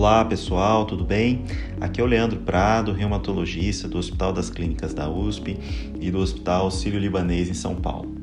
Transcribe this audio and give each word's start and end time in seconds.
Olá 0.00 0.24
pessoal, 0.24 0.86
tudo 0.86 1.04
bem? 1.04 1.44
Aqui 1.78 2.00
é 2.00 2.02
o 2.02 2.06
Leandro 2.06 2.40
Prado, 2.40 2.90
reumatologista 2.90 3.86
do 3.86 3.98
Hospital 3.98 4.32
das 4.32 4.48
Clínicas 4.48 4.94
da 4.94 5.10
USP 5.10 5.58
e 6.00 6.10
do 6.10 6.20
Hospital 6.20 6.70
Sírio-Libanês 6.70 7.50
em 7.50 7.52
São 7.52 7.74
Paulo. 7.74 8.16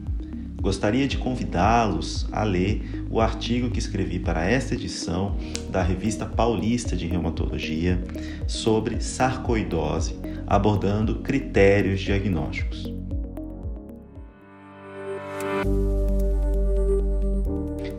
Gostaria 0.59 1.07
de 1.07 1.19
convidá-los 1.19 2.27
a 2.31 2.43
ler 2.43 3.05
o 3.11 3.21
artigo 3.21 3.69
que 3.69 3.77
escrevi 3.77 4.17
para 4.17 4.43
esta 4.43 4.73
edição 4.73 5.37
da 5.69 5.83
Revista 5.83 6.25
Paulista 6.25 6.95
de 6.95 7.05
Reumatologia 7.05 8.03
sobre 8.47 8.99
sarcoidose, 8.99 10.17
abordando 10.47 11.19
critérios 11.19 12.01
diagnósticos. 12.01 12.96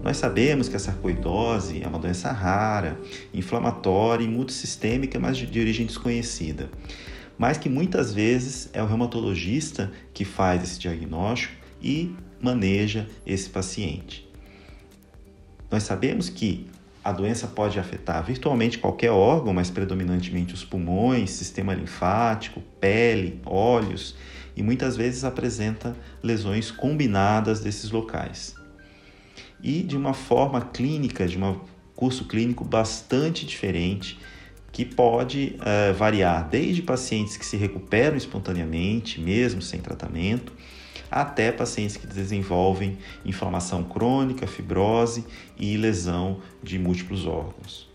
Nós 0.09 0.17
sabemos 0.17 0.71
que 0.71 0.77
a 0.77 0.79
sarcoidose 0.79 1.83
é 1.83 1.87
uma 1.87 1.99
doença 1.99 2.33
rara, 2.33 2.99
inflamatória 3.35 4.25
e 4.25 4.27
multissistêmica, 4.27 5.21
mas 5.21 5.37
de 5.37 5.61
origem 5.61 5.85
desconhecida. 5.85 6.71
Mas 7.37 7.59
que 7.59 7.69
muitas 7.69 8.15
vezes 8.15 8.71
é 8.73 8.83
o 8.83 8.87
reumatologista 8.87 9.93
que 10.15 10.25
faz 10.25 10.63
esse 10.63 10.79
diagnóstico 10.79 11.53
e 11.83 12.17
maneja 12.41 13.07
esse 13.27 13.51
paciente. 13.51 14.27
Nós 15.71 15.83
sabemos 15.83 16.31
que 16.31 16.67
a 17.05 17.13
doença 17.13 17.47
pode 17.47 17.79
afetar 17.79 18.25
virtualmente 18.25 18.79
qualquer 18.79 19.11
órgão, 19.11 19.53
mas 19.53 19.69
predominantemente 19.69 20.55
os 20.55 20.65
pulmões, 20.65 21.33
sistema 21.33 21.75
linfático, 21.75 22.63
pele, 22.81 23.39
olhos 23.45 24.17
e 24.57 24.63
muitas 24.63 24.97
vezes 24.97 25.23
apresenta 25.23 25.95
lesões 26.23 26.71
combinadas 26.71 27.61
desses 27.61 27.91
locais 27.91 28.57
e 29.63 29.83
de 29.83 29.97
uma 29.97 30.15
forma 30.15 30.61
clínica, 30.61 31.27
de 31.27 31.39
um 31.39 31.61
curso 31.95 32.25
clínico 32.27 32.65
bastante 32.65 33.45
diferente, 33.45 34.19
que 34.71 34.85
pode 34.85 35.57
uh, 35.59 35.95
variar 35.95 36.49
desde 36.49 36.83
pacientes 36.83 37.37
que 37.37 37.45
se 37.45 37.57
recuperam 37.57 38.17
espontaneamente, 38.17 39.21
mesmo 39.21 39.61
sem 39.61 39.81
tratamento, 39.81 40.53
até 41.11 41.51
pacientes 41.51 41.97
que 41.97 42.07
desenvolvem 42.07 42.99
inflamação 43.25 43.83
crônica, 43.83 44.47
fibrose 44.47 45.25
e 45.57 45.77
lesão 45.77 46.41
de 46.63 46.79
múltiplos 46.79 47.27
órgãos. 47.27 47.89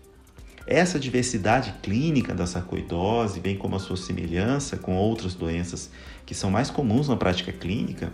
Essa 0.66 0.98
diversidade 0.98 1.74
clínica 1.82 2.34
da 2.34 2.46
sarcoidose, 2.46 3.38
bem 3.38 3.56
como 3.56 3.76
a 3.76 3.78
sua 3.78 3.96
semelhança 3.96 4.76
com 4.78 4.96
outras 4.96 5.34
doenças 5.34 5.90
que 6.24 6.34
são 6.34 6.50
mais 6.50 6.70
comuns 6.70 7.08
na 7.08 7.16
prática 7.16 7.52
clínica, 7.52 8.12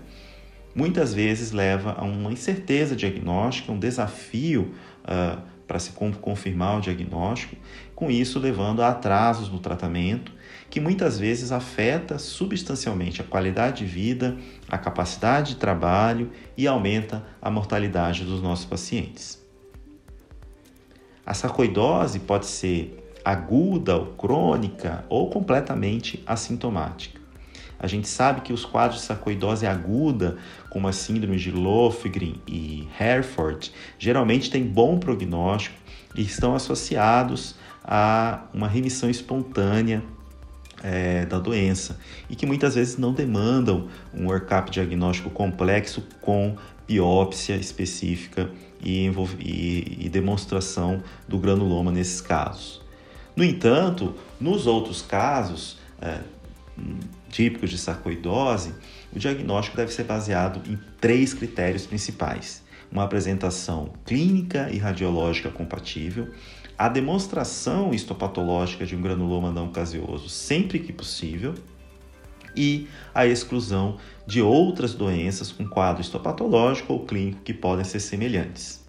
muitas 0.80 1.12
vezes 1.12 1.52
leva 1.52 1.94
a 1.98 2.04
uma 2.04 2.32
incerteza 2.32 2.96
diagnóstica, 2.96 3.70
um 3.70 3.78
desafio 3.78 4.72
uh, 5.04 5.38
para 5.66 5.78
se 5.78 5.90
confirmar 5.92 6.78
o 6.78 6.80
diagnóstico, 6.80 7.54
com 7.94 8.10
isso 8.10 8.38
levando 8.38 8.80
a 8.80 8.88
atrasos 8.88 9.50
no 9.50 9.58
tratamento, 9.58 10.32
que 10.70 10.80
muitas 10.80 11.18
vezes 11.18 11.52
afeta 11.52 12.18
substancialmente 12.18 13.20
a 13.20 13.24
qualidade 13.24 13.84
de 13.84 13.92
vida, 13.92 14.38
a 14.70 14.78
capacidade 14.78 15.50
de 15.50 15.60
trabalho 15.60 16.30
e 16.56 16.66
aumenta 16.66 17.26
a 17.42 17.50
mortalidade 17.50 18.24
dos 18.24 18.40
nossos 18.40 18.64
pacientes. 18.64 19.38
A 21.26 21.34
sarcoidose 21.34 22.20
pode 22.20 22.46
ser 22.46 23.06
aguda 23.22 23.96
ou 23.98 24.06
crônica 24.14 25.04
ou 25.10 25.28
completamente 25.28 26.22
assintomática. 26.26 27.19
A 27.80 27.86
gente 27.86 28.06
sabe 28.06 28.42
que 28.42 28.52
os 28.52 28.64
quadros 28.64 29.00
de 29.00 29.06
sarcoidose 29.06 29.66
aguda, 29.66 30.36
como 30.68 30.86
a 30.86 30.92
síndrome 30.92 31.38
de 31.38 31.50
Lofgren 31.50 32.34
e 32.46 32.86
Hereford, 33.00 33.72
geralmente 33.98 34.50
têm 34.50 34.62
bom 34.64 34.98
prognóstico 34.98 35.76
e 36.14 36.20
estão 36.20 36.54
associados 36.54 37.54
a 37.82 38.44
uma 38.52 38.68
remissão 38.68 39.08
espontânea 39.08 40.02
é, 40.82 41.24
da 41.24 41.38
doença 41.38 41.98
e 42.28 42.36
que 42.36 42.44
muitas 42.44 42.74
vezes 42.74 42.98
não 42.98 43.12
demandam 43.12 43.88
um 44.12 44.26
workup 44.26 44.70
diagnóstico 44.70 45.30
complexo 45.30 46.02
com 46.20 46.56
biópsia 46.86 47.56
específica 47.56 48.50
e, 48.82 49.10
e, 49.38 50.06
e 50.06 50.08
demonstração 50.08 51.02
do 51.26 51.38
granuloma 51.38 51.90
nesses 51.90 52.20
casos. 52.20 52.82
No 53.34 53.44
entanto, 53.44 54.14
nos 54.40 54.66
outros 54.66 55.00
casos, 55.00 55.78
é, 56.00 56.20
típicos 57.30 57.70
de 57.70 57.78
sarcoidose, 57.78 58.74
o 59.12 59.18
diagnóstico 59.18 59.76
deve 59.76 59.92
ser 59.92 60.04
baseado 60.04 60.60
em 60.70 60.78
três 61.00 61.32
critérios 61.32 61.86
principais: 61.86 62.62
uma 62.90 63.04
apresentação 63.04 63.92
clínica 64.04 64.68
e 64.70 64.78
radiológica 64.78 65.50
compatível, 65.50 66.28
a 66.76 66.88
demonstração 66.88 67.94
histopatológica 67.94 68.84
de 68.84 68.96
um 68.96 69.00
granuloma 69.00 69.50
não 69.50 69.70
caseoso 69.70 70.28
sempre 70.28 70.78
que 70.78 70.92
possível 70.92 71.54
e 72.56 72.88
a 73.14 73.26
exclusão 73.26 73.98
de 74.26 74.42
outras 74.42 74.94
doenças 74.94 75.52
com 75.52 75.68
quadro 75.68 76.00
histopatológico 76.00 76.92
ou 76.92 77.06
clínico 77.06 77.42
que 77.42 77.54
podem 77.54 77.84
ser 77.84 78.00
semelhantes. 78.00 78.80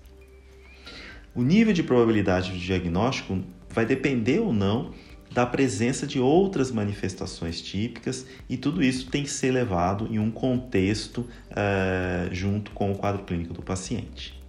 O 1.35 1.43
nível 1.43 1.73
de 1.73 1.83
probabilidade 1.83 2.51
de 2.51 2.59
diagnóstico 2.59 3.39
vai 3.69 3.85
depender 3.85 4.39
ou 4.39 4.51
não 4.51 4.91
da 5.31 5.45
presença 5.45 6.05
de 6.05 6.19
outras 6.19 6.71
manifestações 6.71 7.61
típicas 7.61 8.25
e 8.49 8.57
tudo 8.57 8.83
isso 8.83 9.09
tem 9.09 9.23
que 9.23 9.29
ser 9.29 9.51
levado 9.51 10.07
em 10.11 10.19
um 10.19 10.29
contexto 10.29 11.19
uh, 11.21 12.33
junto 12.33 12.71
com 12.71 12.91
o 12.91 12.95
quadro 12.97 13.23
clínico 13.23 13.53
do 13.53 13.61
paciente. 13.61 14.39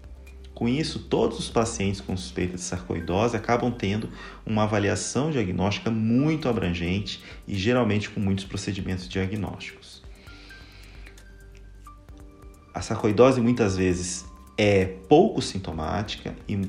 Com 0.52 0.68
isso, 0.68 0.98
todos 0.98 1.38
os 1.38 1.48
pacientes 1.48 2.00
com 2.00 2.16
suspeita 2.16 2.56
de 2.56 2.60
sarcoidose 2.60 3.36
acabam 3.36 3.70
tendo 3.70 4.10
uma 4.44 4.64
avaliação 4.64 5.30
diagnóstica 5.30 5.90
muito 5.90 6.48
abrangente 6.48 7.22
e 7.46 7.54
geralmente 7.54 8.10
com 8.10 8.20
muitos 8.20 8.44
procedimentos 8.44 9.08
diagnósticos. 9.08 10.02
A 12.74 12.80
sarcoidose 12.80 13.40
muitas 13.40 13.76
vezes 13.76 14.24
é 14.58 14.84
pouco 14.84 15.40
sintomática 15.40 16.34
e 16.48 16.60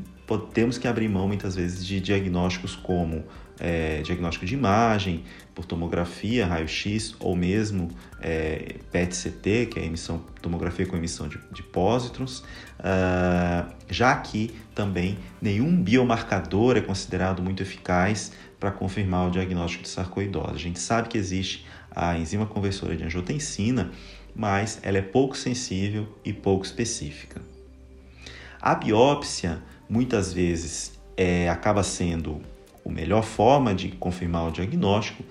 temos 0.53 0.78
que 0.78 0.88
abrir 0.88 1.09
mão 1.09 1.28
muitas 1.28 1.56
vezes 1.56 1.85
de 1.85 2.00
diagnósticos 2.00 2.75
como 2.75 3.23
é, 3.59 4.02
diagnóstico 4.02 4.46
de 4.46 4.53
imagem, 4.53 5.24
por 5.53 5.66
tomografia, 5.66 6.46
raio-x 6.46 7.16
ou 7.19 7.36
mesmo 7.36 7.90
é, 8.22 8.75
PET-CT, 8.91 9.68
que 9.72 9.80
é 9.80 9.86
emissão, 9.86 10.24
tomografia 10.41 10.86
com 10.86 10.96
emissão 10.96 11.28
de, 11.28 11.38
de 11.52 11.62
pósitrons, 11.62 12.40
uh, 12.80 13.72
já 13.88 14.16
que 14.16 14.56
também 14.74 15.18
nenhum 15.41 15.81
biomarcador 15.81 16.78
é 16.78 16.81
considerado 16.81 17.41
muito 17.41 17.62
eficaz 17.62 18.31
para 18.59 18.72
confirmar 18.72 19.28
o 19.28 19.31
diagnóstico 19.31 19.84
de 19.84 19.90
sarcoidose. 19.90 20.56
A 20.56 20.59
gente 20.59 20.80
sabe 20.80 21.09
que 21.09 21.18
existe 21.18 21.66
a 21.91 22.18
enzima 22.18 22.46
conversora 22.46 22.96
de 22.96 23.03
angiotensina, 23.03 23.91
mas 24.35 24.80
ela 24.81 24.97
é 24.97 25.02
pouco 25.02 25.38
sensível 25.38 26.08
e 26.25 26.34
pouco 26.34 26.66
específica. 26.66 27.41
A 28.59 28.74
biópsia 28.74 29.62
muitas 29.88 30.34
vezes 30.34 30.94
é, 31.16 31.50
acaba 31.50 31.84
sendo 31.84 32.41
a 32.85 32.89
melhor 32.89 33.23
forma 33.23 33.73
de 33.73 33.89
confirmar 33.89 34.47
o 34.47 34.51
diagnóstico, 34.51 35.23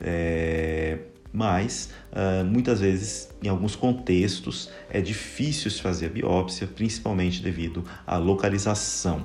é, 0.00 0.98
mas 1.32 1.92
uh, 2.12 2.44
muitas 2.44 2.80
vezes, 2.80 3.30
em 3.42 3.48
alguns 3.48 3.76
contextos, 3.76 4.70
é 4.88 5.00
difícil 5.00 5.70
se 5.70 5.80
fazer 5.80 6.06
a 6.06 6.08
biópsia, 6.08 6.66
principalmente 6.66 7.42
devido 7.42 7.84
à 8.06 8.16
localização. 8.16 9.24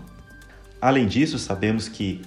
Além 0.80 1.08
disso, 1.08 1.40
sabemos 1.40 1.88
que 1.88 2.22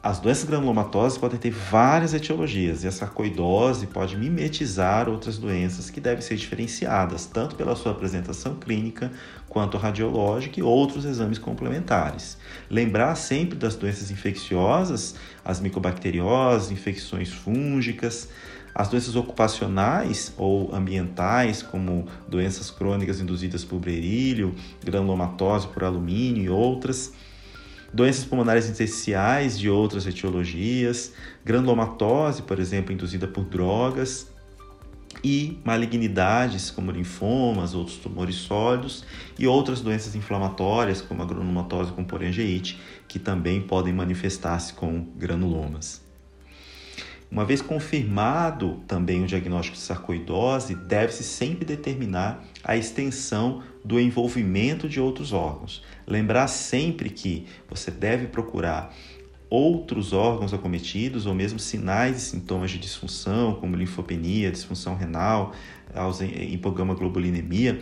as 0.00 0.20
doenças 0.20 0.44
granulomatosas 0.44 1.18
podem 1.18 1.38
ter 1.40 1.50
várias 1.50 2.14
etiologias 2.14 2.84
e 2.84 2.86
a 2.86 2.92
sarcoidose 2.92 3.88
pode 3.88 4.16
mimetizar 4.16 5.08
outras 5.08 5.38
doenças 5.38 5.90
que 5.90 6.00
devem 6.00 6.22
ser 6.22 6.36
diferenciadas, 6.36 7.26
tanto 7.26 7.56
pela 7.56 7.74
sua 7.74 7.90
apresentação 7.90 8.54
clínica 8.54 9.10
quanto 9.48 9.76
radiológica 9.76 10.60
e 10.60 10.62
outros 10.62 11.04
exames 11.04 11.36
complementares. 11.36 12.38
Lembrar 12.70 13.16
sempre 13.16 13.58
das 13.58 13.74
doenças 13.74 14.12
infecciosas, 14.12 15.16
as 15.44 15.60
micobacterioses, 15.60 16.70
infecções 16.70 17.32
fúngicas, 17.32 18.28
as 18.72 18.88
doenças 18.88 19.16
ocupacionais 19.16 20.32
ou 20.36 20.72
ambientais, 20.72 21.60
como 21.60 22.06
doenças 22.28 22.70
crônicas 22.70 23.20
induzidas 23.20 23.64
por 23.64 23.80
berílio, 23.80 24.54
granulomatose 24.84 25.66
por 25.66 25.82
alumínio 25.82 26.44
e 26.44 26.48
outras 26.48 27.12
doenças 27.92 28.24
pulmonares 28.24 28.68
intersticiais 28.68 29.58
de 29.58 29.68
outras 29.68 30.06
etiologias, 30.06 31.12
granulomatose, 31.44 32.42
por 32.42 32.58
exemplo, 32.58 32.92
induzida 32.92 33.26
por 33.26 33.44
drogas, 33.44 34.30
e 35.22 35.58
malignidades 35.64 36.70
como 36.70 36.90
linfomas, 36.90 37.74
outros 37.74 37.96
tumores 37.96 38.36
sólidos 38.36 39.04
e 39.38 39.46
outras 39.46 39.80
doenças 39.80 40.14
inflamatórias 40.14 41.00
como 41.00 41.22
a 41.22 41.26
granulomatose 41.26 41.92
com 41.92 42.04
porengeite, 42.04 42.80
que 43.06 43.18
também 43.18 43.60
podem 43.60 43.92
manifestar-se 43.92 44.72
com 44.74 45.04
granulomas. 45.16 46.07
Uma 47.30 47.44
vez 47.44 47.60
confirmado 47.60 48.80
também 48.86 49.22
o 49.22 49.26
diagnóstico 49.26 49.76
de 49.76 49.82
sarcoidose, 49.82 50.74
deve-se 50.74 51.22
sempre 51.22 51.64
determinar 51.64 52.42
a 52.64 52.76
extensão 52.76 53.62
do 53.84 54.00
envolvimento 54.00 54.88
de 54.88 54.98
outros 54.98 55.32
órgãos. 55.32 55.84
Lembrar 56.06 56.48
sempre 56.48 57.10
que 57.10 57.46
você 57.68 57.90
deve 57.90 58.28
procurar 58.28 58.94
outros 59.50 60.12
órgãos 60.12 60.52
acometidos 60.52 61.26
ou 61.26 61.34
mesmo 61.34 61.58
sinais 61.58 62.16
e 62.16 62.20
sintomas 62.20 62.70
de 62.70 62.78
disfunção, 62.78 63.54
como 63.54 63.76
linfopenia, 63.76 64.50
disfunção 64.50 64.94
renal, 64.94 65.52
hipogama-globulinemia, 66.50 67.80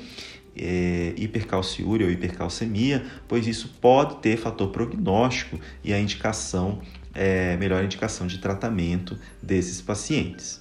é, 0.57 1.13
hipercalciúria 1.17 2.07
ou 2.07 2.13
hipercalcemia, 2.13 3.05
pois 3.29 3.47
isso 3.47 3.77
pode 3.81 4.17
ter 4.17 4.37
fator 4.37 4.69
prognóstico 4.71 5.59
e 5.85 5.93
a 5.93 6.01
indicação, 6.01 6.81
é, 7.17 7.57
melhor 7.57 7.83
indicação 7.83 8.27
de 8.27 8.39
tratamento 8.39 9.19
desses 9.43 9.81
pacientes. 9.81 10.61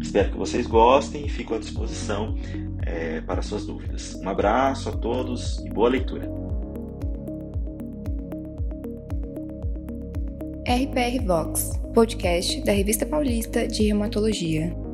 Espero 0.00 0.30
que 0.30 0.38
vocês 0.38 0.66
gostem 0.66 1.26
e 1.26 1.28
fico 1.28 1.54
à 1.54 1.58
disposição 1.58 2.36
é, 2.86 3.20
para 3.20 3.42
suas 3.42 3.66
dúvidas. 3.66 4.14
Um 4.14 4.28
abraço 4.28 4.88
a 4.88 4.92
todos 4.92 5.58
e 5.66 5.70
boa 5.70 5.88
leitura. 5.90 6.30
RPR 10.66 11.24
Vox, 11.26 11.72
podcast 11.94 12.62
da 12.62 12.72
Revista 12.72 13.04
Paulista 13.04 13.66
de 13.66 13.84
Reumatologia. 13.84 14.87